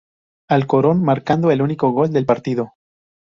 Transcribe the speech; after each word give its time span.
Alcorcón, 0.49 1.03
marcando 1.03 1.51
el 1.51 1.61
único 1.61 1.91
gol 1.91 2.11
del 2.11 2.25
partido. 2.25 2.71